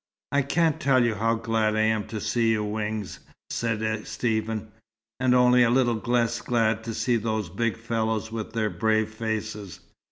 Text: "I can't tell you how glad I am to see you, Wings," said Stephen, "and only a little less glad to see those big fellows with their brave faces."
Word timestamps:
"I 0.31 0.41
can't 0.41 0.79
tell 0.79 1.03
you 1.05 1.13
how 1.13 1.35
glad 1.35 1.75
I 1.75 1.81
am 1.81 2.05
to 2.07 2.19
see 2.19 2.53
you, 2.53 2.63
Wings," 2.63 3.19
said 3.51 4.07
Stephen, 4.07 4.69
"and 5.19 5.35
only 5.35 5.61
a 5.61 5.69
little 5.69 5.93
less 6.03 6.41
glad 6.41 6.83
to 6.85 6.95
see 6.95 7.17
those 7.17 7.49
big 7.49 7.77
fellows 7.77 8.31
with 8.31 8.53
their 8.53 8.71
brave 8.71 9.09
faces." 9.13 9.79